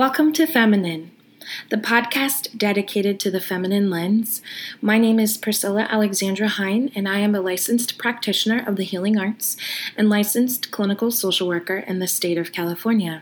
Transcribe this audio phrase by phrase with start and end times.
[0.00, 1.10] Welcome to Feminine,
[1.68, 4.40] the podcast dedicated to the feminine lens.
[4.80, 9.18] My name is Priscella Alexandra Jaen, and I am a licensed practitioner of the healing
[9.18, 9.58] arts
[9.98, 13.20] and licensed clinical social worker in the state of California.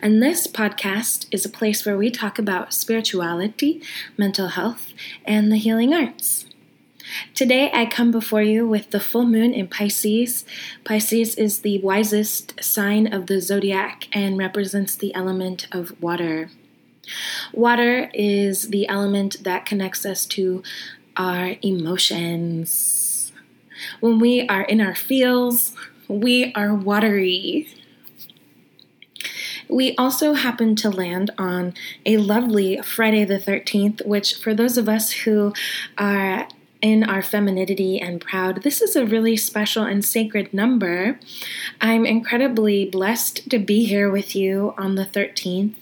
[0.00, 3.82] And this podcast is a place where we talk about spirituality,
[4.16, 4.94] mental health,
[5.26, 6.45] and the healing arts.
[7.34, 10.44] Today, I come before you with the full moon in Pisces.
[10.84, 16.50] Pisces is the wisest sign of the zodiac and represents the element of water.
[17.52, 20.62] Water is the element that connects us to
[21.16, 23.32] our emotions.
[24.00, 25.74] When we are in our feels,
[26.08, 27.68] we are watery.
[29.68, 34.88] We also happen to land on a lovely Friday the 13th, which, for those of
[34.88, 35.52] us who
[35.98, 36.46] are
[36.82, 38.62] in our femininity and proud.
[38.62, 41.18] This is a really special and sacred number.
[41.80, 45.74] I'm incredibly blessed to be here with you on the 13th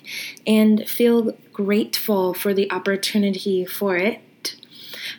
[0.47, 4.24] and feel grateful for the opportunity for it.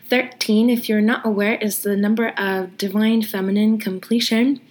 [0.09, 4.61] 13, if you're not aware, is the number of divine feminine completion.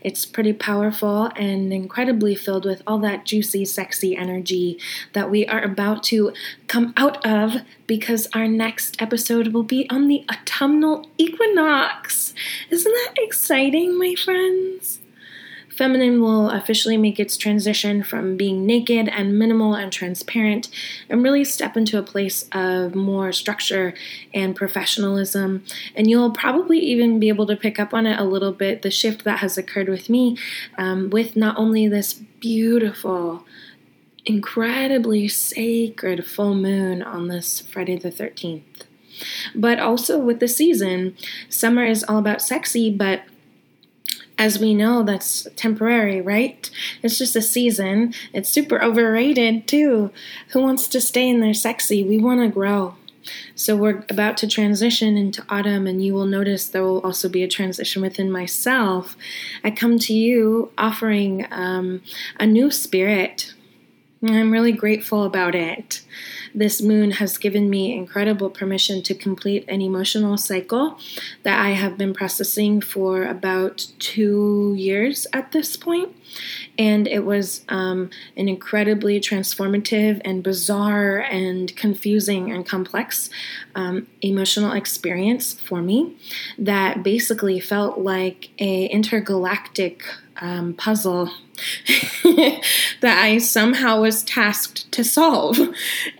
[0.00, 4.78] It's pretty powerful and incredibly filled with all that juicy, sexy energy
[5.12, 6.32] that we are about to
[6.68, 12.34] come out of because our next episode will be on the autumnal equinox.
[12.70, 15.00] Isn't that exciting, my friends?
[15.76, 20.70] Feminine will officially make its transition from being naked and minimal and transparent
[21.10, 23.92] and really step into a place of more structure
[24.32, 25.64] and professionalism.
[25.94, 28.90] And you'll probably even be able to pick up on it a little bit the
[28.90, 30.38] shift that has occurred with me
[30.78, 33.44] um, with not only this beautiful,
[34.24, 38.62] incredibly sacred full moon on this Friday the 13th.
[39.54, 41.16] But also with the season,
[41.48, 43.22] summer is all about sexy, but
[44.38, 46.70] as we know, that's temporary, right?
[47.02, 48.14] It's just a season.
[48.32, 50.10] It's super overrated, too.
[50.48, 52.04] Who wants to stay in there sexy?
[52.04, 52.96] We want to grow.
[53.54, 57.42] So we're about to transition into autumn, and you will notice there will also be
[57.42, 59.16] a transition within myself.
[59.64, 62.02] I come to you offering um,
[62.38, 63.54] a new spirit.
[64.30, 66.02] I'm really grateful about it
[66.56, 70.98] this moon has given me incredible permission to complete an emotional cycle
[71.42, 76.16] that I have been processing for about two years at this point.
[76.78, 83.28] And it was um, an incredibly transformative and bizarre and confusing and complex
[83.74, 86.16] um, emotional experience for me
[86.56, 90.04] that basically felt like a intergalactic
[90.40, 91.26] um, puzzle
[92.24, 95.58] that I somehow was tasked to solve.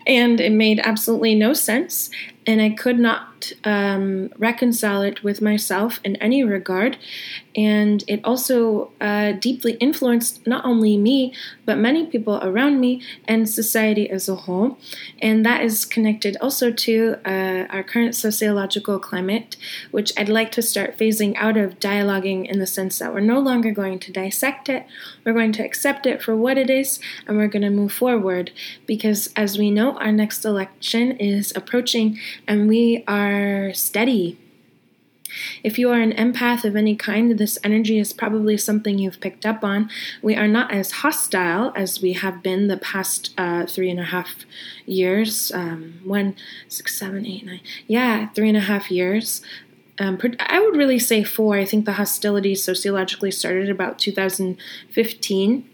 [0.06, 2.10] And it made absolutely no sense
[2.46, 6.98] and I could not um, reconcile it with myself in any regard.
[7.54, 11.32] And it also uh, deeply influenced not only me,
[11.64, 14.78] but many people around me and society as a whole.
[15.22, 19.56] And that is connected also to uh, our current sociological climate,
[19.90, 23.40] which I'd like to start phasing out of dialoguing in the sense that we're no
[23.40, 24.86] longer going to dissect it,
[25.24, 28.50] we're going to accept it for what it is, and we're going to move forward.
[28.86, 33.25] Because as we know, our next election is approaching and we are
[33.72, 34.38] steady.
[35.62, 39.44] If you are an empath of any kind, this energy is probably something you've picked
[39.44, 39.90] up on.
[40.22, 44.04] We are not as hostile as we have been the past uh, three and a
[44.04, 44.44] half
[44.86, 45.50] years.
[45.52, 46.36] Um, one,
[46.68, 47.60] six, seven, eight, nine.
[47.86, 49.42] Yeah, three and a half years.
[49.98, 51.56] Um, I would really say four.
[51.56, 55.70] I think the hostility sociologically started about 2015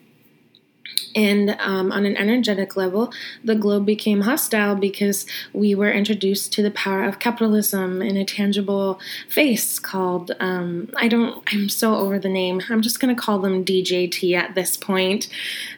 [1.15, 3.13] and um, on an energetic level,
[3.45, 8.25] the globe became hostile because we were introduced to the power of capitalism in a
[8.25, 8.99] tangible
[9.29, 12.63] face called, um, I don't, I'm so over the name.
[12.71, 15.29] I'm just going to call them DJT at this point.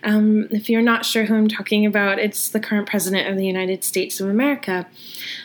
[0.02, 3.46] Um, if you're not sure who I'm talking about, it's the current president of the
[3.46, 4.86] United States of America.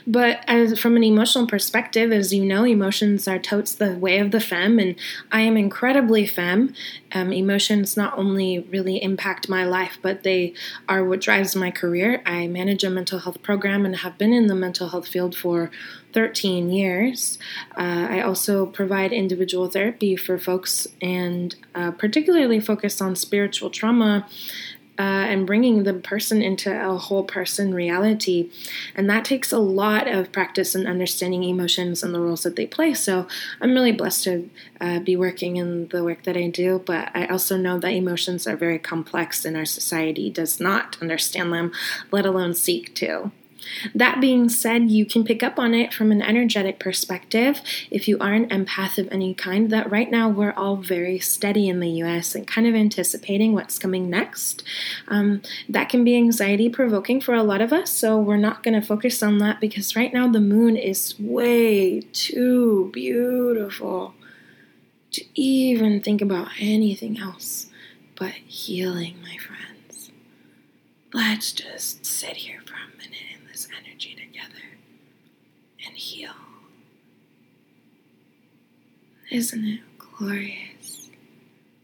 [0.06, 4.32] But as, from an emotional perspective, as you know, emotions are totes the way of
[4.32, 4.96] the femme, and
[5.32, 6.74] I am incredibly femme.
[7.12, 10.54] Um, emotions not only really impact my life, life, but they
[10.88, 12.22] are what drives my career.
[12.26, 15.72] I manage a mental health program and have been in the mental health field for
[16.14, 17.38] 13 years.
[17.78, 24.28] Uh, I also provide individual therapy for folks and uh, particularly focus on spiritual trauma
[25.00, 28.52] uh, and bringing the person into a whole person reality.
[28.96, 32.68] And that takes a lot of practice and understanding emotions and the roles that they
[32.68, 32.94] play.
[32.94, 33.26] So
[33.62, 34.50] I'm really blessed to
[34.82, 36.84] uh, be working in the work that I do.
[36.86, 41.54] But I also know that emotions are very complex and our society does not understand
[41.54, 41.72] them,
[42.12, 43.32] let alone seek to.
[43.94, 47.62] That being said, you can pick up on it from an energetic perspective
[47.92, 49.70] if you are an empath of any kind.
[49.70, 53.80] That right now we're all very steady in the US and kind of anticipating what's
[53.80, 54.64] coming next.
[55.08, 58.80] Um, that can be anxiety provoking for a lot of us, so we're not going
[58.80, 64.14] to focus on that because right now the moon is way too beautiful
[65.12, 67.68] to even think about anything else
[68.20, 70.12] but healing, my friends.
[71.14, 74.78] Let's just sit here for a minute in this energy together
[75.86, 76.34] and heal.
[79.32, 81.10] Isn't it glorious?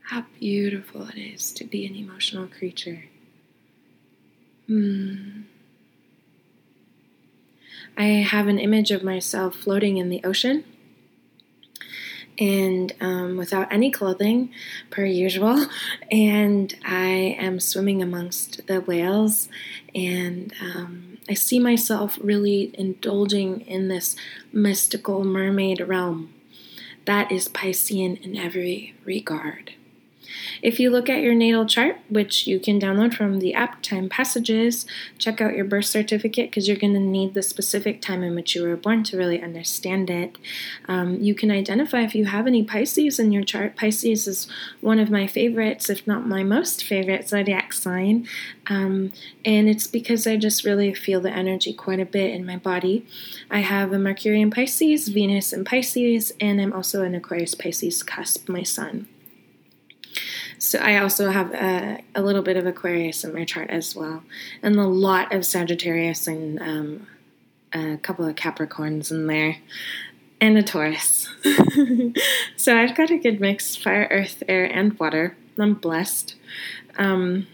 [0.02, 3.06] How beautiful it is to be an emotional creature.
[4.68, 5.42] Hmm.
[7.98, 10.64] I have an image of myself floating in the ocean
[12.40, 14.52] and um, without any clothing,
[14.90, 15.68] per usual.
[16.12, 19.50] And I am swimming amongst the whales,
[19.94, 24.16] and um, I see myself really indulging in this
[24.52, 26.35] mystical mermaid realm.
[27.06, 29.74] That is Piscean in every regard.
[30.62, 34.10] If you look at your natal chart, which you can download from the app Time
[34.10, 34.86] Passages,
[35.18, 38.56] check out your birth certificate because you're going to need the specific time in which
[38.56, 40.38] you were born to really understand it.
[40.88, 43.76] Um, you can identify if you have any Pisces in your chart.
[43.76, 44.48] Pisces is
[44.82, 48.28] one of my favorites, if not my most favorite zodiac sign.
[48.68, 49.12] Um,
[49.44, 53.06] and it's because I just really feel the energy quite a bit in my body.
[53.50, 58.04] I have a Mercury in Pisces, Venus in Pisces, and I'm also an Aquarius Pisces
[58.04, 59.08] cusp, my sun.
[60.58, 64.24] So I also have a, a, little bit of Aquarius in my chart as well,
[64.62, 67.08] and a lot of Sagittarius and um,
[67.74, 69.58] a couple of Capricorns in there,
[70.40, 71.30] and a Taurus.
[72.56, 75.36] so I've got a good mix: fire, earth, air, and water.
[75.58, 76.36] I'm blessed.
[76.98, 77.48] Um,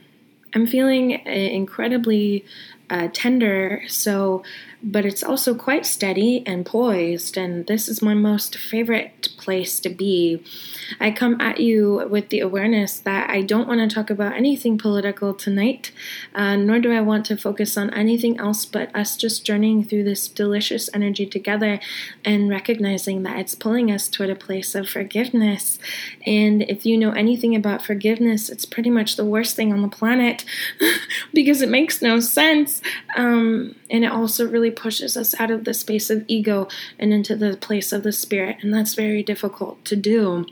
[0.54, 2.46] I'm feeling uh, incredibly
[2.90, 3.84] uh, tender.
[3.88, 4.44] So
[4.84, 9.90] but it's also quite steady and poised, and this is my most favorite place to
[9.90, 10.44] be.
[11.00, 14.78] I come at you with the awareness that I don't want to talk about anything
[14.78, 15.92] political tonight,
[16.34, 20.04] uh, nor do I want to focus on anything else but us just journeying through
[20.04, 21.80] this delicious energy together
[22.26, 25.78] and recognizing that it's pulling us toward a place of forgiveness.
[26.26, 29.88] And if you know anything about forgiveness, it's pretty much the worst thing on the
[29.88, 30.44] planet
[31.34, 32.82] because it makes no sense.
[33.16, 37.36] Um, and it also really pushes us out of the space of ego and into
[37.36, 38.58] the place of the spirit.
[38.62, 40.46] And that's very difficult to do.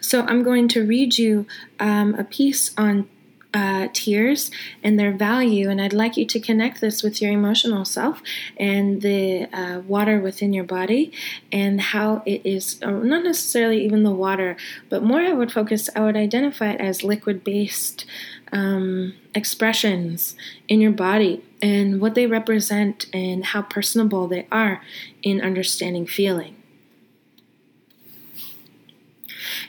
[0.00, 1.46] So I'm going to read you
[1.78, 3.08] um, a piece on
[3.52, 4.50] uh, tears
[4.82, 5.68] and their value.
[5.68, 8.22] And I'd like you to connect this with your emotional self
[8.56, 11.12] and the uh, water within your body
[11.50, 14.56] and how it is uh, not necessarily even the water,
[14.88, 18.04] but more I would focus, I would identify it as liquid based
[18.52, 20.36] um, expressions
[20.68, 24.82] in your body and what they represent and how personable they are
[25.22, 26.56] in understanding feeling.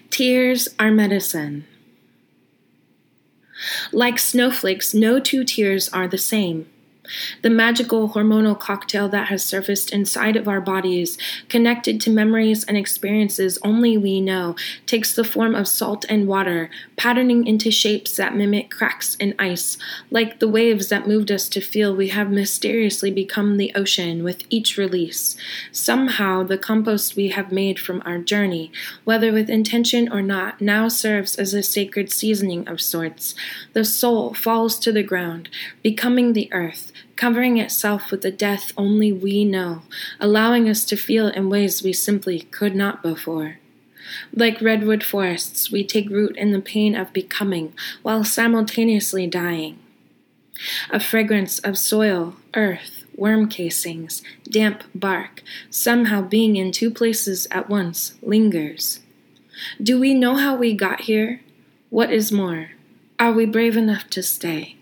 [0.10, 1.66] Tears are medicine.
[3.92, 6.68] Like snowflakes, no two tears are the same.
[7.42, 11.18] The magical hormonal cocktail that has surfaced inside of our bodies,
[11.50, 14.56] connected to memories and experiences only we know,
[14.86, 19.78] takes the form of salt and water, patterning into shapes that mimic cracks in ice,
[20.10, 24.44] like the waves that moved us to feel we have mysteriously become the ocean with
[24.50, 25.36] each release.
[25.72, 28.72] Somehow, the compost we have made from our journey,
[29.04, 33.36] whether with intention or not, now serves as a sacred seasoning of sorts.
[33.74, 35.50] The soul falls to the ground,
[35.82, 36.92] becoming the earth
[37.22, 39.84] covering itself with the death only we know,
[40.20, 43.60] allowing us to feel in ways we simply could not before.
[44.34, 49.78] Like redwood forests, we take root in the pain of becoming while simultaneously dying.
[50.90, 57.70] A fragrance of soil, earth, worm casings, damp bark, somehow being in two places at
[57.70, 59.02] once, lingers.
[59.80, 61.42] Do we know how we got here?
[61.92, 62.72] What is more,
[63.20, 64.81] are we brave enough to stay?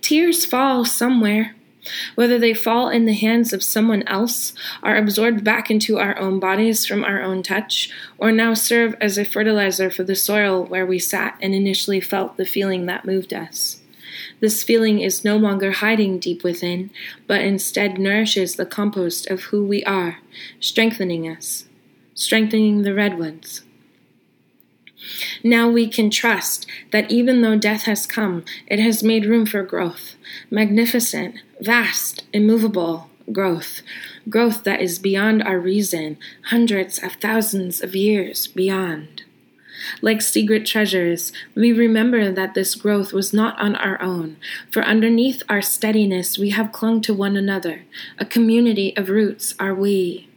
[0.00, 1.54] Tears fall somewhere.
[2.14, 6.38] Whether they fall in the hands of someone else, are absorbed back into our own
[6.38, 10.84] bodies from our own touch, or now serve as a fertilizer for the soil where
[10.84, 13.80] we sat and initially felt the feeling that moved us.
[14.40, 16.90] This feeling is no longer hiding deep within,
[17.26, 20.18] but instead nourishes the compost of who we are,
[20.60, 21.66] strengthening us,
[22.14, 23.62] strengthening the redwoods.
[25.42, 29.62] Now we can trust that even though death has come, it has made room for
[29.62, 30.14] growth
[30.50, 33.82] magnificent, vast, immovable growth,
[34.28, 39.22] growth that is beyond our reason, hundreds of thousands of years beyond.
[40.02, 44.36] Like secret treasures, we remember that this growth was not on our own,
[44.70, 47.84] for underneath our steadiness we have clung to one another.
[48.18, 50.29] A community of roots are we.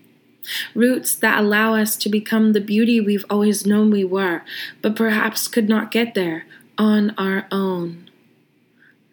[0.75, 4.43] Roots that allow us to become the beauty we've always known we were,
[4.81, 6.45] but perhaps could not get there
[6.77, 8.09] on our own.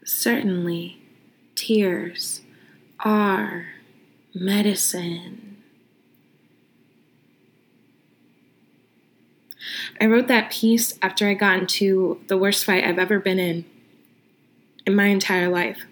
[0.05, 0.99] Certainly,
[1.55, 2.43] tears
[3.01, 3.67] are
[4.35, 5.57] medicine.
[10.01, 13.65] I wrote that piece after I got into the worst fight I've ever been in
[14.87, 15.85] in my entire life.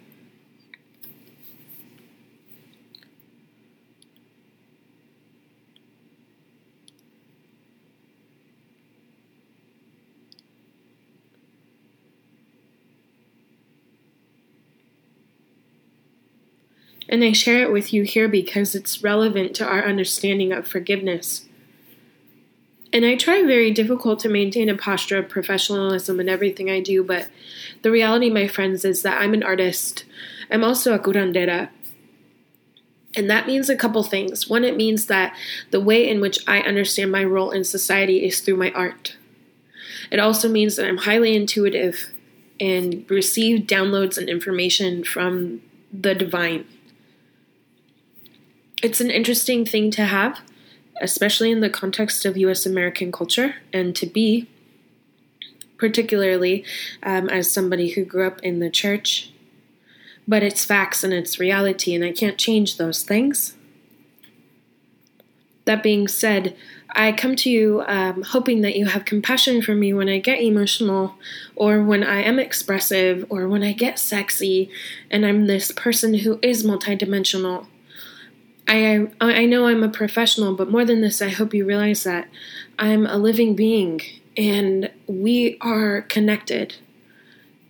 [17.09, 21.47] And I share it with you here because it's relevant to our understanding of forgiveness.
[22.93, 27.03] And I try very difficult to maintain a posture of professionalism in everything I do,
[27.03, 27.29] but
[27.83, 30.05] the reality, my friends, is that I'm an artist.
[30.51, 31.69] I'm also a curandera.
[33.15, 34.49] And that means a couple things.
[34.49, 35.35] One, it means that
[35.71, 39.17] the way in which I understand my role in society is through my art.
[40.11, 42.13] It also means that I'm highly intuitive
[42.61, 45.61] and receive downloads and information from
[45.93, 46.67] the divine.
[48.83, 50.41] It's an interesting thing to have
[51.01, 54.49] especially in the context of US American culture, and to be,
[55.77, 56.65] particularly
[57.03, 59.31] um, as somebody who grew up in the church.
[60.27, 63.55] But it's facts and it's reality, and I can't change those things.
[65.65, 66.57] That being said,
[66.91, 70.41] I come to you um, hoping that you have compassion for me when I get
[70.41, 71.15] emotional,
[71.55, 74.71] or when I am expressive, or when I get sexy,
[75.11, 77.67] and I'm this person who is multidimensional.
[78.69, 82.29] I I know I'm a professional, but more than this, I hope you realize that
[82.79, 84.01] I'm a living being,
[84.37, 86.77] and we are connected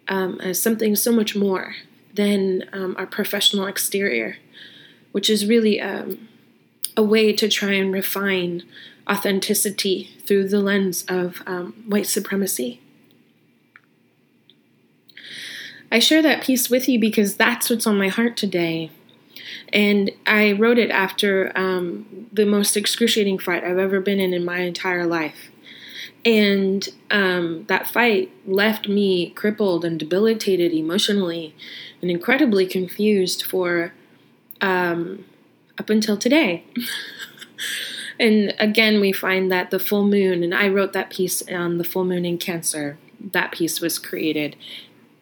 [0.08, 1.76] um, as something so much more
[2.14, 4.38] than um, our professional exterior,
[5.12, 6.28] which is really um,
[6.96, 8.64] a way to try and refine
[9.08, 12.80] authenticity through the lens of um, white supremacy.
[15.90, 18.90] I share that piece with you because that's what's on my heart today.
[19.72, 24.44] And I wrote it after um, the most excruciating fight I've ever been in in
[24.44, 25.50] my entire life.
[26.24, 31.54] And um, that fight left me crippled and debilitated emotionally
[32.02, 33.92] and incredibly confused for
[34.60, 35.24] um,
[35.78, 36.64] up until today.
[38.20, 41.84] and again, we find that the full moon, and I wrote that piece on the
[41.84, 42.98] full moon in Cancer.
[43.20, 44.56] That piece was created,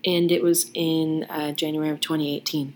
[0.04, 2.74] and it was in uh, January of 2018.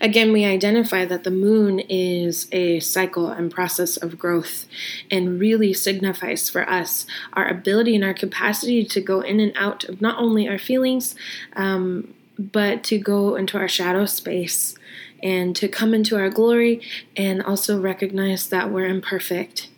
[0.00, 4.66] Again, we identify that the moon is a cycle and process of growth
[5.10, 9.84] and really signifies for us our ability and our capacity to go in and out
[9.84, 11.14] of not only our feelings,
[11.56, 14.76] um, but to go into our shadow space
[15.22, 16.80] and to come into our glory
[17.16, 19.68] and also recognize that we're imperfect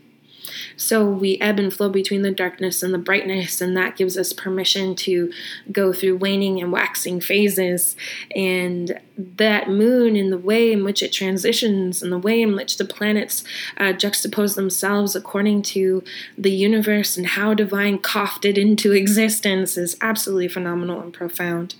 [0.76, 4.32] so we ebb and flow between the darkness and the brightness, and that gives us
[4.32, 5.32] permission to
[5.70, 7.96] go through waning and waxing phases.
[8.34, 12.78] And that moon, in the way in which it transitions, and the way in which
[12.78, 13.44] the planets
[13.76, 16.02] uh, juxtapose themselves according to
[16.36, 21.74] the universe and how divine coughed it into existence, is absolutely phenomenal and profound.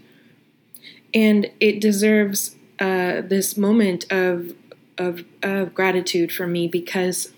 [1.13, 4.55] And it deserves uh, this moment of,
[4.97, 7.33] of, of gratitude for me because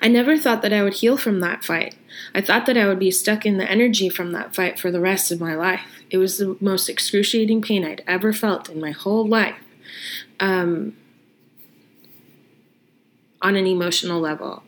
[0.00, 1.96] I never thought that I would heal from that fight.
[2.34, 5.00] I thought that I would be stuck in the energy from that fight for the
[5.00, 6.02] rest of my life.
[6.10, 9.56] It was the most excruciating pain I'd ever felt in my whole life
[10.40, 10.96] um,
[13.40, 14.62] on an emotional level.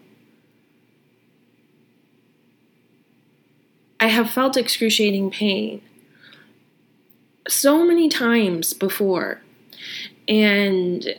[4.00, 5.80] I have felt excruciating pain
[7.48, 9.40] so many times before.
[10.28, 11.16] And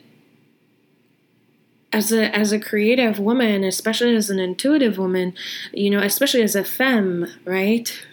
[1.96, 5.34] as a as a creative woman, especially as an intuitive woman,
[5.72, 8.06] you know, especially as a femme, right?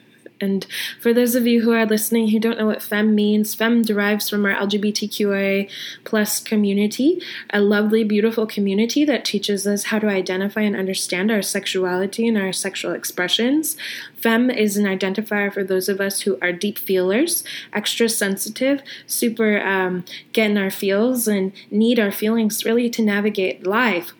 [0.43, 0.67] And
[1.01, 4.29] for those of you who are listening who don't know what femme means, femme derives
[4.29, 5.71] from our LGBTQIA
[6.05, 11.43] plus community, a lovely, beautiful community that teaches us how to identify and understand our
[11.43, 13.77] sexuality and our sexual expressions.
[14.17, 19.61] Femme is an identifier for those of us who are deep feelers, extra sensitive, super
[19.61, 24.13] um, get in our feels, and need our feelings really to navigate life.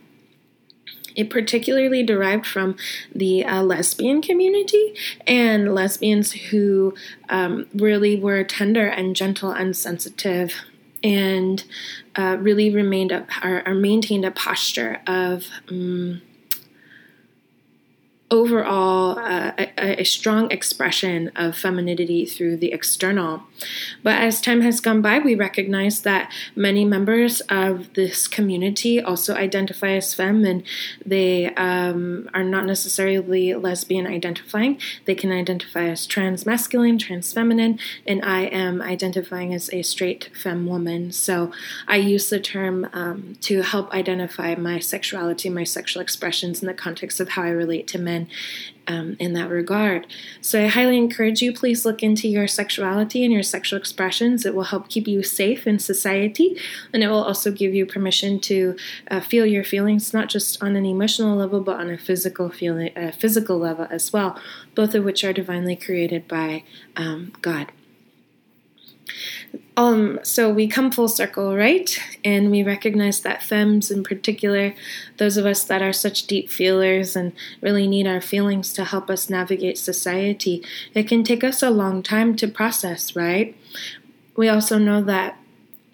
[1.17, 2.77] It particularly derived from
[3.15, 4.95] the uh, lesbian community
[5.27, 6.95] and lesbians who
[7.29, 10.55] um, really were tender and gentle and sensitive
[11.05, 11.65] and
[12.17, 16.23] uh, really remained a, or, or, maintained a posture of um,
[18.33, 23.43] overall uh, a, a, strong expression of femininity through the external.
[24.03, 29.35] But as time has gone by, we recognize that many members of this community also
[29.35, 30.63] identify as femme and
[31.05, 34.81] they um, are not necessarily lesbian identifying.
[35.05, 40.31] They can identify as trans masculine, trans feminine, and I am identifying as a straight
[40.35, 41.13] femme woman.
[41.13, 41.53] So
[41.87, 46.75] I use the term um, to help identify my sexuality, my sexual expressions in the
[46.75, 48.22] context of how I relate to men
[48.87, 50.07] um, in that regard.
[50.41, 54.45] So I highly encourage you, please look into your sexuality and your sexual expressions.
[54.45, 56.59] It will help keep you safe in society,
[56.93, 58.77] and it will also give you permission to
[59.11, 62.93] uh, feel your feelings, not just on an emotional level, but on a physical feeling,
[63.19, 64.41] physical level as well,
[64.75, 66.65] both of which are divinely created by
[66.97, 67.71] um, God.
[69.77, 71.99] Um, so we come full circle, right?
[72.25, 74.75] And we recognize that femmes, in particular,
[75.17, 79.09] those of us that are such deep feelers and really need our feelings to help
[79.09, 80.63] us navigate society,
[80.95, 83.57] it can take us a long time to process, right?
[84.37, 85.39] We also know that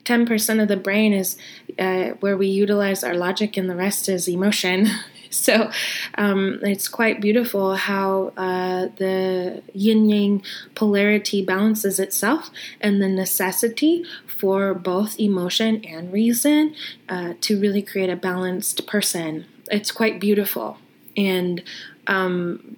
[0.04, 1.36] 10% of the brain is
[1.78, 4.88] uh, where we utilize our logic, and the rest is emotion.
[5.48, 5.70] So
[6.16, 10.42] um, it's quite beautiful how uh, the yin yang
[10.74, 16.74] polarity balances itself and the necessity for both emotion and reason
[17.08, 19.46] uh, to really create a balanced person.
[19.70, 20.78] It's quite beautiful.
[21.16, 21.62] And
[22.06, 22.76] um,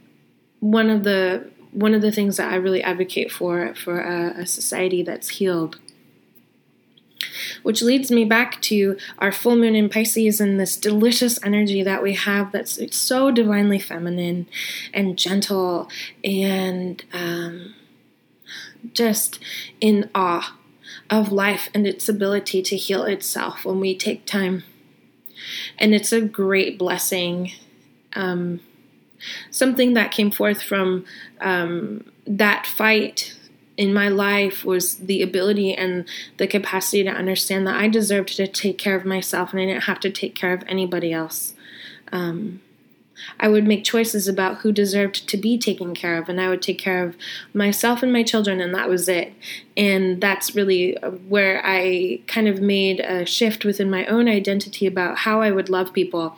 [0.60, 4.46] one of the one of the things that I really advocate for for a, a
[4.46, 5.78] society that's healed
[7.62, 12.02] which leads me back to our full moon in Pisces and this delicious energy that
[12.02, 14.46] we have that's so divinely feminine
[14.92, 15.88] and gentle
[16.24, 17.74] and um,
[18.92, 19.38] just
[19.80, 20.56] in awe
[21.08, 24.62] of life and its ability to heal itself when we take time.
[25.78, 27.52] And it's a great blessing.
[28.14, 28.60] Um,
[29.50, 31.04] something that came forth from
[31.40, 33.36] um, that fight
[33.80, 36.04] in my life was the ability and
[36.36, 39.84] the capacity to understand that I deserved to take care of myself and I didn't
[39.84, 41.54] have to take care of anybody else.
[42.12, 42.60] Um,
[43.38, 46.60] I would make choices about who deserved to be taken care of, and I would
[46.60, 47.16] take care of
[47.54, 49.32] myself and my children, and that was it.
[49.76, 50.96] And that's really
[51.28, 55.70] where I kind of made a shift within my own identity about how I would
[55.70, 56.36] love people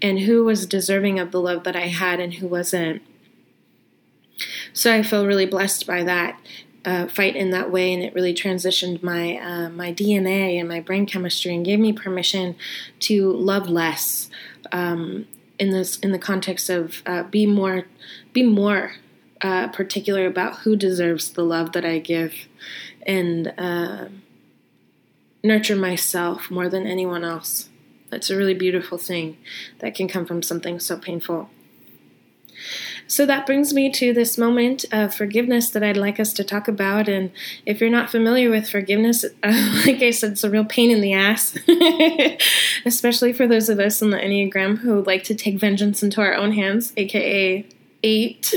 [0.00, 3.02] and who was deserving of the love that I had and who wasn't.
[4.72, 6.38] So I feel really blessed by that
[6.84, 10.80] uh, fight in that way, and it really transitioned my uh, my DNA and my
[10.80, 12.56] brain chemistry, and gave me permission
[13.00, 14.28] to love less
[14.72, 15.26] um,
[15.58, 17.86] in this in the context of uh, be more
[18.32, 18.94] be more
[19.42, 22.34] uh, particular about who deserves the love that I give,
[23.06, 24.06] and uh,
[25.42, 27.68] nurture myself more than anyone else.
[28.10, 29.38] That's a really beautiful thing
[29.78, 31.48] that can come from something so painful.
[33.06, 36.68] So that brings me to this moment of forgiveness that I'd like us to talk
[36.68, 37.08] about.
[37.08, 37.30] And
[37.66, 41.00] if you're not familiar with forgiveness, uh, like I said, it's a real pain in
[41.00, 41.58] the ass,
[42.86, 46.34] especially for those of us in the Enneagram who like to take vengeance into our
[46.34, 47.66] own hands, aka
[48.02, 48.54] eight.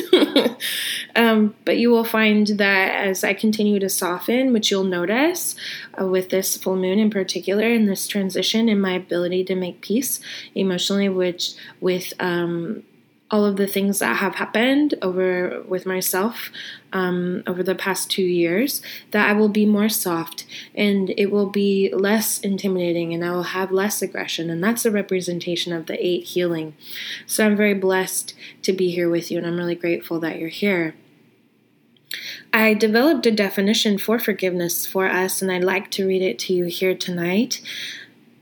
[1.15, 5.55] um, but you will find that as I continue to soften, which you'll notice
[5.99, 9.81] uh, with this full moon in particular, and this transition in my ability to make
[9.81, 10.19] peace
[10.53, 12.84] emotionally, which with um,
[13.31, 16.51] all of the things that have happened over with myself
[16.93, 21.49] um, over the past two years that I will be more soft and it will
[21.49, 24.49] be less intimidating and I will have less aggression.
[24.49, 26.75] And that's a representation of the eight healing.
[27.25, 30.49] So I'm very blessed to be here with you and I'm really grateful that you're
[30.49, 30.93] here.
[32.53, 36.53] I developed a definition for forgiveness for us, and I'd like to read it to
[36.53, 37.61] you here tonight.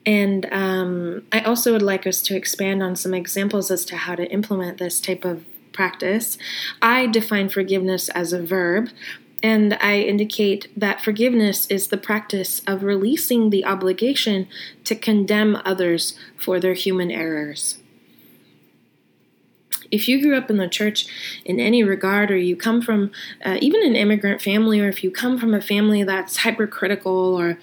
[0.06, 4.16] And um, I also would like us to expand on some examples as to how
[4.16, 6.38] to implement this type of practice.
[6.82, 8.90] I define forgiveness as a verb,
[9.42, 14.48] and I indicate that forgiveness is the practice of releasing the obligation
[14.86, 17.78] to condemn others for their human errors.
[19.92, 21.06] If you grew up in the church
[21.46, 23.12] in any regard, or you come from
[23.46, 27.60] uh, even an immigrant family, or if you come from a family that's hypercritical or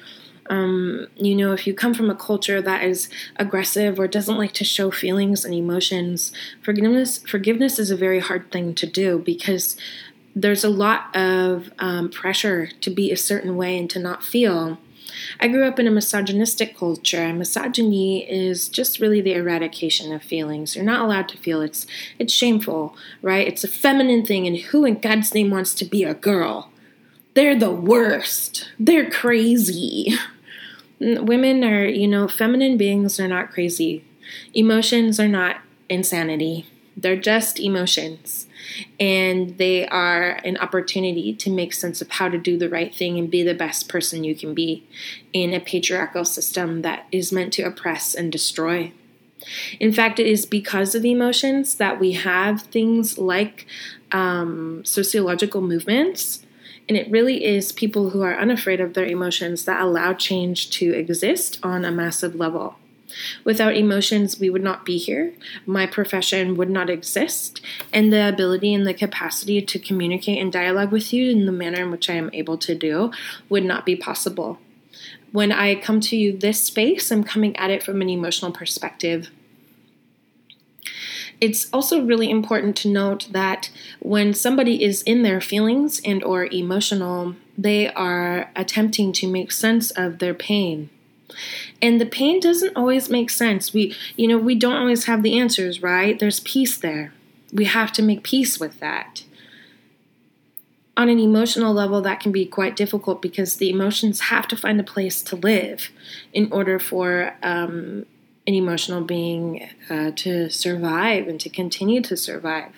[0.51, 4.53] um, you know, if you come from a culture that is aggressive or doesn't like
[4.55, 9.77] to show feelings and emotions, forgiveness forgiveness is a very hard thing to do because
[10.35, 14.79] there's a lot of um, pressure to be a certain way and to not feel.
[15.39, 20.23] I grew up in a misogynistic culture, and misogyny is just really the eradication of
[20.23, 20.75] feelings.
[20.75, 21.63] You're not allowed to feel.
[21.63, 21.87] It's
[22.19, 23.47] it's shameful, right?
[23.47, 26.73] It's a feminine thing, and who in God's name wants to be a girl?
[27.35, 28.69] They're the worst.
[28.81, 30.13] They're crazy.
[31.01, 34.05] women are, you know, feminine beings are not crazy.
[34.55, 35.57] Emotions are not
[35.89, 36.67] insanity.
[36.97, 38.47] They're just emotions,
[38.99, 43.19] and they are an opportunity to make sense of how to do the right thing
[43.19, 44.87] and be the best person you can be
[45.33, 48.93] in a patriarchal system that is meant to oppress and destroy.
[49.79, 53.67] In fact, it is because of emotions that we have things like
[54.13, 56.45] um, sociological movements.
[56.91, 60.93] And it really is people who are unafraid of their emotions that allow change to
[60.93, 62.75] exist on a massive level.
[63.45, 65.33] Without emotions, we would not be here.
[65.65, 67.61] My profession would not exist.
[67.93, 71.81] And the ability and the capacity to communicate and dialogue with you in the manner
[71.81, 73.13] in which I am able to do
[73.49, 74.59] would not be possible.
[75.31, 79.31] When I come to you this space, I'm coming at it from an emotional perspective.
[81.41, 86.47] It's also really important to note that when somebody is in their feelings and or
[86.47, 90.91] emotional, they are attempting to make sense of their pain.
[91.81, 93.73] And the pain doesn't always make sense.
[93.73, 96.19] We you know, we don't always have the answers, right?
[96.19, 97.13] There's peace there.
[97.53, 99.23] We have to make peace with that
[101.01, 104.79] on an emotional level, that can be quite difficult because the emotions have to find
[104.79, 105.91] a place to live
[106.35, 108.05] in order for um,
[108.51, 112.73] an emotional being uh, to survive and to continue to survive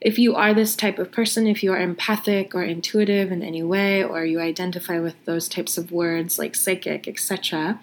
[0.00, 3.62] if you are this type of person, if you are empathic or intuitive in any
[3.62, 7.80] way, or you identify with those types of words like psychic, etc.,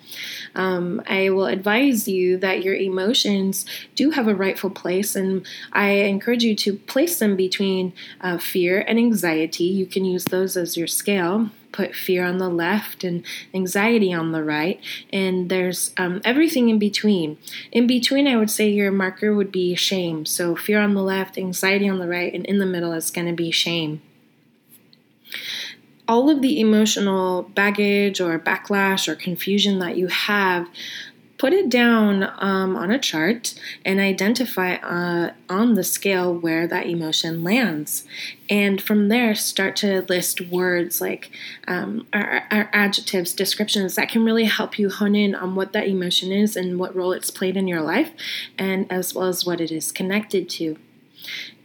[0.53, 5.89] um, I will advise you that your emotions do have a rightful place, and I
[5.89, 9.65] encourage you to place them between uh, fear and anxiety.
[9.65, 14.31] You can use those as your scale put fear on the left and anxiety on
[14.31, 14.79] the right,
[15.11, 17.37] and there's um, everything in between.
[17.71, 20.25] In between, I would say your marker would be shame.
[20.25, 23.27] So fear on the left, anxiety on the right, and in the middle is going
[23.27, 24.01] to be shame
[26.07, 30.69] all of the emotional baggage or backlash or confusion that you have
[31.37, 36.87] put it down um, on a chart and identify uh, on the scale where that
[36.87, 38.05] emotion lands.
[38.49, 41.31] And from there, start to list words like
[41.67, 45.87] um, our, our adjectives, descriptions that can really help you hone in on what that
[45.87, 48.11] emotion is and what role it's played in your life,
[48.57, 50.77] and as well as what it is connected to.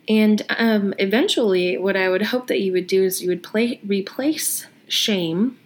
[0.09, 3.79] And um, eventually, what I would hope that you would do is you would play,
[3.87, 5.60] replace shame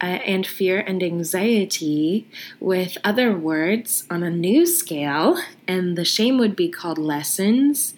[0.00, 2.26] uh, and fear and anxiety
[2.60, 5.38] with other words on a new scale.
[5.66, 7.94] And the shame would be called lessons,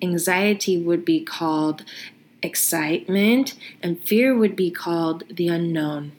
[0.00, 1.84] anxiety would be called
[2.42, 6.12] excitement, and fear would be called the unknown.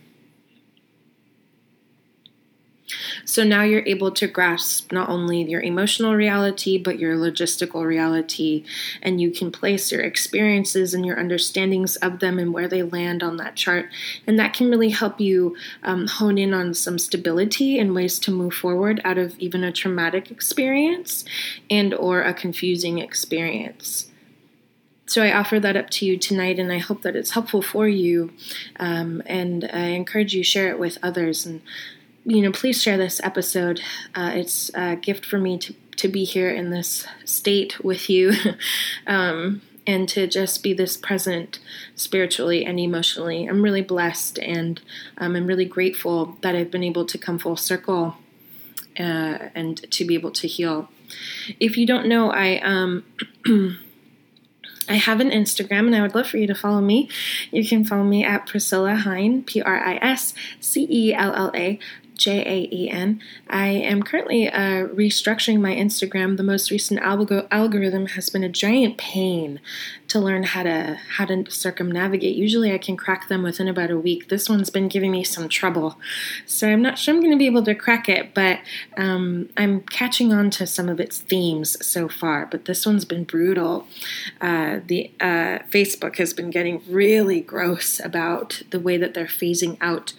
[3.25, 8.65] So now you're able to grasp not only your emotional reality, but your logistical reality.
[9.01, 13.23] And you can place your experiences and your understandings of them and where they land
[13.23, 13.89] on that chart.
[14.27, 18.31] And that can really help you um, hone in on some stability and ways to
[18.31, 21.25] move forward out of even a traumatic experience
[21.69, 24.07] and or a confusing experience.
[25.05, 27.87] So I offer that up to you tonight, and I hope that it's helpful for
[27.87, 28.31] you.
[28.79, 31.45] Um, and I encourage you share it with others.
[31.45, 31.61] And
[32.25, 33.81] you know, please share this episode.
[34.15, 38.33] Uh, it's a gift for me to, to be here in this state with you
[39.07, 41.59] um, and to just be this present
[41.95, 43.45] spiritually and emotionally.
[43.45, 44.81] I'm really blessed and
[45.17, 48.15] um, I'm really grateful that I've been able to come full circle
[48.97, 50.89] uh, and to be able to heal.
[51.59, 52.59] If you don't know, I.
[52.59, 53.03] Um,
[54.89, 57.07] I have an Instagram and I would love for you to follow me.
[57.51, 61.51] You can follow me at Priscella Jaen, P R I S C E L L
[61.55, 61.79] A
[62.15, 63.21] J A E N.
[63.49, 66.37] I am currently uh, restructuring my Instagram.
[66.37, 69.59] The most recent alg- algorithm has been a giant pain
[70.07, 72.35] to learn how to how to circumnavigate.
[72.35, 74.29] Usually, I can crack them within about a week.
[74.29, 75.97] This one's been giving me some trouble,
[76.45, 78.33] so I'm not sure I'm going to be able to crack it.
[78.33, 78.59] But
[78.97, 82.45] um, I'm catching on to some of its themes so far.
[82.45, 83.87] But this one's been brutal.
[84.39, 89.77] Uh, the uh, Facebook has been getting really gross about the way that they're phasing
[89.81, 90.13] out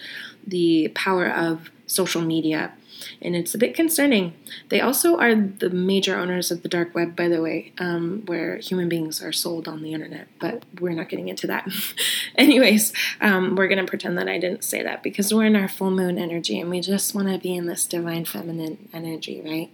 [0.47, 2.73] the power of social media.
[3.20, 4.35] And it's a bit concerning.
[4.68, 8.57] They also are the major owners of the dark web, by the way, um, where
[8.57, 11.68] human beings are sold on the internet, but we're not getting into that.
[12.37, 15.68] Anyways, um, we're going to pretend that I didn't say that because we're in our
[15.68, 19.70] full moon energy and we just want to be in this divine feminine energy, right?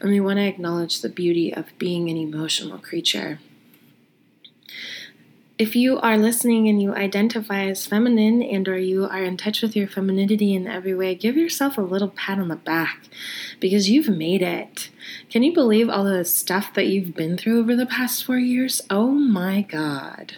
[0.00, 3.38] And we want to acknowledge the beauty of being an emotional creature
[5.56, 9.62] if you are listening and you identify as feminine and or you are in touch
[9.62, 13.04] with your femininity in every way give yourself a little pat on the back
[13.60, 14.90] because you've made it.
[15.30, 18.82] Can you believe all the stuff that you've been through over the past four years?
[18.90, 20.36] Oh my god.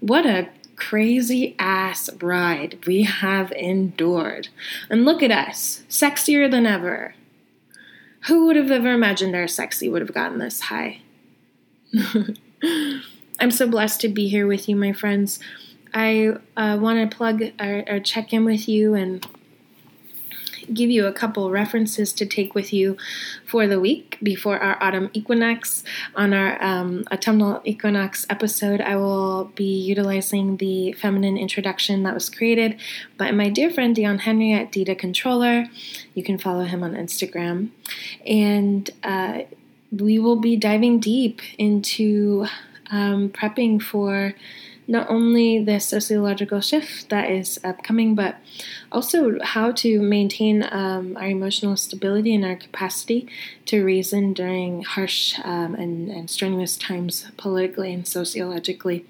[0.00, 4.48] What a crazy ass ride we have endured.
[4.90, 7.14] And look at us sexier than ever.
[8.26, 11.00] Who would have ever imagined our sexy would have gotten this high?
[13.40, 15.38] I'm so blessed to be here with you, my friends.
[15.94, 19.26] I uh, want to plug or, or check in with you and
[20.74, 22.96] give you a couple references to take with you
[23.46, 25.84] for the week before our autumn equinox.
[26.16, 32.28] On our um, autumnal equinox episode, I will be utilizing the feminine introduction that was
[32.28, 32.78] created
[33.16, 35.66] by my dear friend Dion Henry at Dita Controller.
[36.14, 37.70] You can follow him on Instagram.
[38.26, 39.42] And uh,
[39.90, 42.46] we will be diving deep into
[42.90, 44.34] um, prepping for
[44.88, 48.36] not only the sociological shift that is upcoming, but
[48.90, 53.28] also how to maintain um, our emotional stability and our capacity
[53.66, 59.04] to reason during harsh um, and, and, strenuous times politically and sociologically.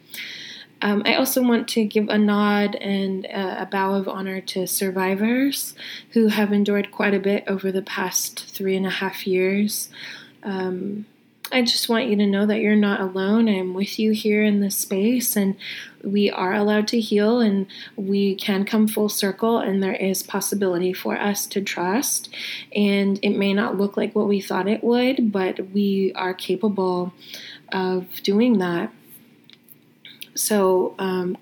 [0.82, 4.66] Um, I also want to give a nod and a, a bow of honor to
[4.66, 5.74] survivors
[6.10, 9.90] who have endured quite a bit over the past three and a half years.
[10.42, 11.06] Um,
[11.50, 13.48] I just want you to know that you're not alone.
[13.48, 15.56] I'm with you here in this space, and
[16.04, 20.92] we are allowed to heal, and we can come full circle, and there is possibility
[20.92, 22.28] for us to trust.
[22.74, 27.14] And it may not look like what we thought it would, but we are capable
[27.72, 28.92] of doing that.
[30.34, 31.36] So, um,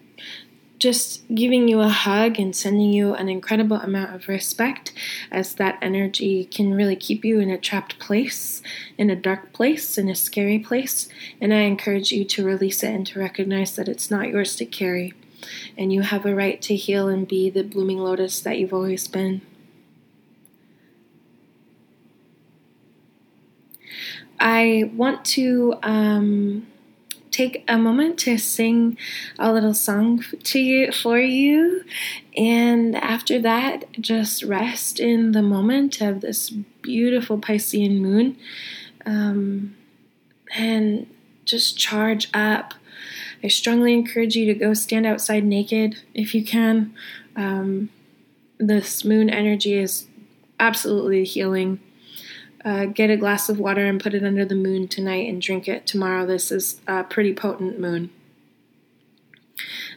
[0.79, 4.93] just giving you a hug and sending you an incredible amount of respect
[5.31, 8.63] as that energy can really keep you in a trapped place,
[8.99, 11.09] in a dark place, in a scary place.
[11.41, 14.67] And I encourage you to release it and to recognize that it's not yours to
[14.67, 15.15] carry.
[15.79, 19.09] And you have a right to heal and be the blooming lotus that you've always
[19.09, 19.43] been.
[24.39, 26.67] I want to um,
[27.37, 28.97] take a moment to sing
[29.39, 31.85] a little song to you for you.
[32.37, 38.39] And after that just rest in the moment of this beautiful piscean moon.
[39.05, 39.77] Um,
[40.55, 41.07] and
[41.45, 42.75] just charge up.
[43.45, 46.95] I strongly encourage you to go stand outside naked if you can.
[47.37, 47.91] Um,
[48.59, 50.07] this moon energy is
[50.59, 51.81] absolutely healing
[52.67, 55.69] uh, get a glass of water and put it under the moon tonight and drink
[55.69, 56.27] it tomorrow.
[56.27, 58.11] This is a pretty potent moon.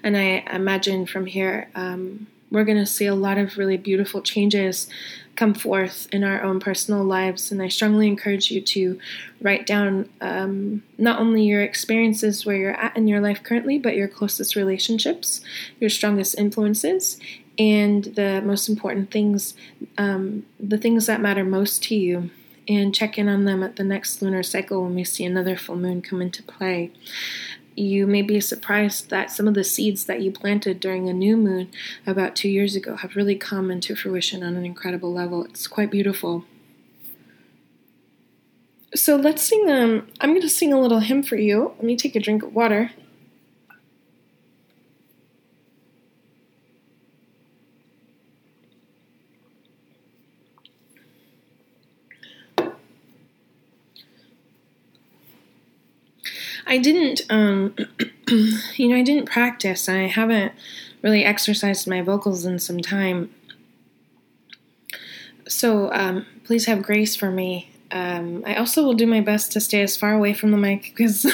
[0.04, 4.22] And I imagine from here, um, we're going to see a lot of really beautiful
[4.22, 4.88] changes
[5.36, 7.52] come forth in our own personal lives.
[7.52, 9.00] And I strongly encourage you to
[9.42, 13.96] write down um, not only your experiences where you're at in your life currently, but
[13.96, 15.42] your closest relationships,
[15.80, 17.20] your strongest influences,
[17.58, 19.56] and the most important things,
[19.98, 22.30] um, the things that matter most to you
[22.70, 25.76] and check in on them at the next lunar cycle when we see another full
[25.76, 26.92] moon come into play.
[27.76, 31.36] You may be surprised that some of the seeds that you planted during a new
[31.36, 31.70] moon
[32.06, 35.46] about two years ago have really come into fruition on an incredible level.
[35.46, 36.46] It's quite beautiful.
[38.94, 39.70] So let's sing.
[39.70, 41.74] Um, I'm going to sing a little hymn for you.
[41.78, 42.92] Let me take a drink of water.
[56.70, 57.76] I didn't, um,
[58.28, 59.90] you know, I didn't practice.
[59.90, 60.54] I haven't
[61.02, 63.34] really exercised my vocals in some time.
[65.48, 67.72] So um, please have grace for me.
[67.92, 70.94] Um, I also will do my best to stay as far away from the mic
[70.96, 71.26] because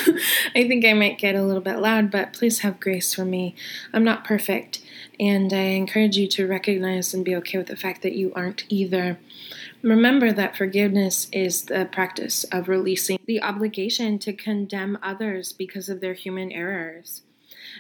[0.55, 3.55] I think I might get a little bit loud, but please have grace for me.
[3.91, 4.81] I'm not perfect,
[5.19, 8.63] and I encourage you to recognize and be okay with the fact that you aren't
[8.69, 9.19] either.
[9.85, 16.01] Remember that forgiveness is the practice of releasing the obligation to condemn others because of
[16.01, 17.21] their human errors.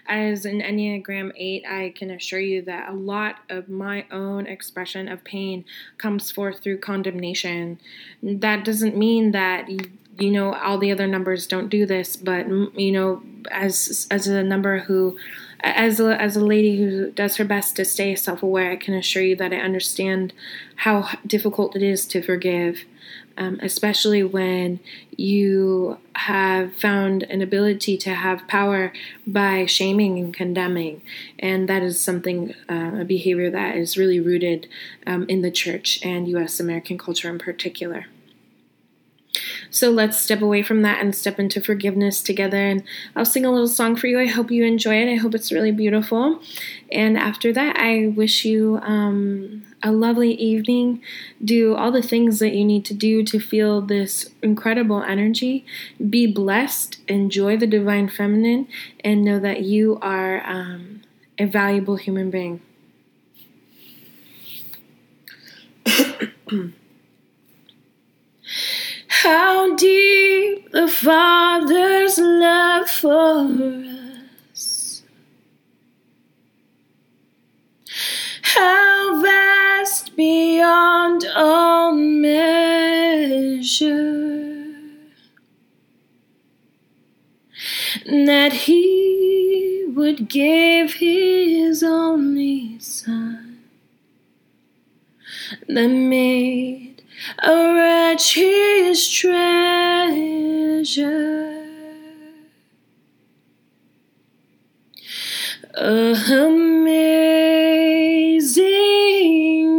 [0.05, 5.07] As an Enneagram 8, I can assure you that a lot of my own expression
[5.07, 5.65] of pain
[5.97, 7.79] comes forth through condemnation.
[8.21, 12.91] That doesn't mean that you know all the other numbers don't do this, but you
[12.91, 15.17] know as as a number who
[15.65, 18.93] as a, as a lady who does her best to stay self aware, I can
[18.93, 20.31] assure you that I understand
[20.77, 22.85] how difficult it is to forgive,
[23.35, 24.79] um, especially when
[25.17, 28.93] you have found an ability to have power
[29.25, 31.01] by shaming and condemning.
[31.39, 34.67] And that is something, uh, a behavior that is really rooted
[35.07, 36.59] um, in the church and U.S.
[36.59, 38.05] American culture in particular.
[39.75, 42.65] So let's step away from that and step into forgiveness together.
[42.65, 42.81] And
[43.13, 44.17] I'll sing a little song for you.
[44.17, 45.11] I hope you enjoy it.
[45.11, 46.39] I hope it's really beautiful.
[46.93, 51.01] And after that, I wish you um, a lovely evening.
[51.43, 55.65] Do all the things that you need to do to feel this incredible energy.
[56.09, 57.01] Be blessed.
[57.09, 58.69] Enjoy the divine feminine.
[59.03, 61.01] And know that you are um,
[61.37, 62.61] a valuable human being.
[69.25, 73.49] how deep the Father's love for
[74.53, 75.01] us,
[78.43, 82.35] how vast beyond all measure
[88.05, 93.63] that He would give His only Son
[95.67, 96.94] that made
[97.39, 99.41] a wretch his treasure.
[105.77, 106.63] Amazing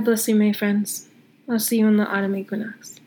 [0.00, 1.10] God bless you, my friends.
[1.46, 2.99] I'll see you in the autumn equinox.